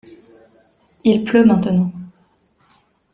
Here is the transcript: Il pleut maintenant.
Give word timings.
Il 1.03 1.23
pleut 1.25 1.45
maintenant. 1.45 1.91